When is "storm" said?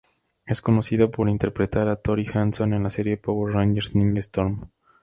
4.21-4.71